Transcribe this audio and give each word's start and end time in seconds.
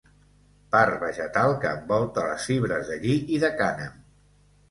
Part 0.75 0.95
vegetal 1.01 1.51
que 1.65 1.73
envolta 1.81 2.25
les 2.29 2.47
fibres 2.51 2.89
de 2.93 2.99
lli 3.05 3.13
i 3.37 3.43
de 3.45 3.51
cànem. 3.63 3.95